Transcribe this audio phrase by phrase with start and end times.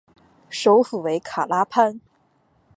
[0.49, 2.01] 首府为卡拉潘。